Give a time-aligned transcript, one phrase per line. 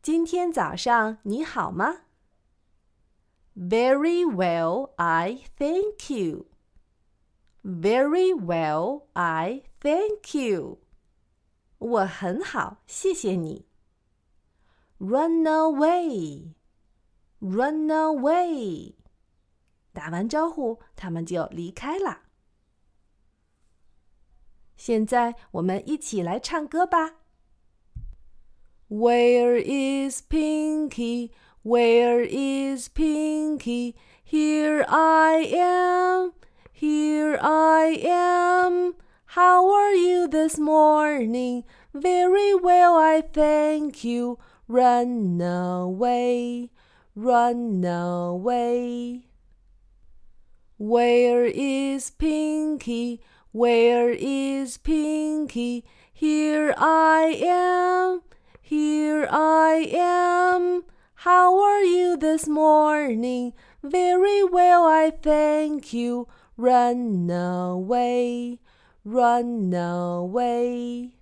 [0.00, 2.02] 今天早上你好吗？
[3.56, 6.46] Very well, I thank you.
[7.64, 10.78] Very well, I thank you.
[11.78, 13.66] 我很好，谢谢你。
[14.98, 16.54] Run away,
[17.40, 18.94] run away.
[19.92, 22.21] 打完招呼，他们就离开了。
[24.76, 27.16] 现在我们一起来唱歌吧。
[28.88, 31.30] Where is Pinky?
[31.62, 33.94] Where is Pinky?
[34.24, 36.32] Here I am.
[36.72, 38.94] Here I am.
[39.34, 41.64] How are you this morning?
[41.92, 44.38] Very well, I thank you.
[44.68, 46.70] Run away,
[47.14, 49.24] run away.
[50.78, 53.20] Where is Pinky?
[53.53, 55.85] Where is Pinky?
[56.11, 58.23] Here I am,
[58.59, 60.85] here I am.
[61.13, 63.53] How are you this morning?
[63.83, 66.27] Very well, I thank you.
[66.57, 68.57] Run away,
[69.05, 71.13] run away.